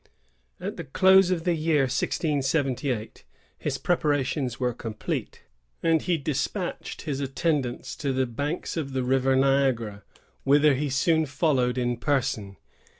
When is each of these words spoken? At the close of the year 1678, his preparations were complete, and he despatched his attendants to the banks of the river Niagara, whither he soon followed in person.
At 0.59 0.77
the 0.77 0.83
close 0.83 1.29
of 1.29 1.43
the 1.43 1.53
year 1.53 1.81
1678, 1.83 3.23
his 3.59 3.77
preparations 3.77 4.59
were 4.59 4.73
complete, 4.73 5.43
and 5.83 6.01
he 6.01 6.17
despatched 6.17 7.03
his 7.03 7.19
attendants 7.19 7.95
to 7.97 8.11
the 8.11 8.25
banks 8.25 8.75
of 8.77 8.93
the 8.93 9.03
river 9.03 9.35
Niagara, 9.35 10.01
whither 10.43 10.73
he 10.73 10.89
soon 10.89 11.27
followed 11.27 11.77
in 11.77 11.97
person. 11.97 12.57